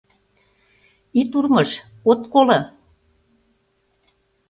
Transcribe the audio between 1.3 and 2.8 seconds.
урмыж, от коло.